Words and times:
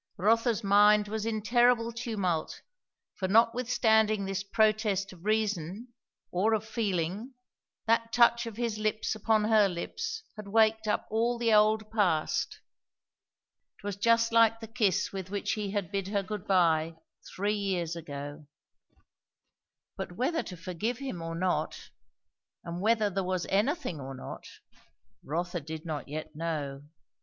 Rotha's 0.17 0.63
mind 0.63 1.07
was 1.07 1.27
in 1.27 1.43
terrible 1.43 1.91
tumult, 1.91 2.63
for 3.13 3.27
notwithstanding 3.27 4.25
this 4.25 4.43
protest 4.43 5.13
of 5.13 5.23
reason, 5.25 5.89
or 6.31 6.55
of 6.55 6.65
feeling, 6.67 7.35
that 7.85 8.11
touch 8.11 8.47
of 8.47 8.57
his 8.57 8.79
lips 8.79 9.13
upon 9.13 9.43
her 9.43 9.69
lips 9.69 10.23
had 10.35 10.47
waked 10.47 10.87
up 10.87 11.05
all 11.11 11.37
the 11.37 11.53
old 11.53 11.91
past; 11.91 12.61
it 13.77 13.83
was 13.83 13.95
just 13.95 14.31
like 14.31 14.59
the 14.59 14.65
kiss 14.67 15.13
with 15.13 15.29
which 15.29 15.51
he 15.51 15.69
had 15.69 15.91
bid 15.91 16.07
her 16.07 16.23
good 16.23 16.47
bye 16.47 16.95
three 17.35 17.53
years 17.53 17.95
ago; 17.95 18.47
but 19.95 20.13
whether 20.13 20.41
to 20.41 20.57
forgive 20.57 20.97
him 20.97 21.21
or 21.21 21.35
not, 21.35 21.91
and 22.63 22.81
whether 22.81 23.11
there 23.11 23.23
was 23.23 23.45
anything 23.51 23.99
or 24.01 24.15
not, 24.15 24.47
Rotha 25.23 25.59
did 25.61 25.85
not 25.85 26.07
yet 26.07 26.35
know. 26.35 26.81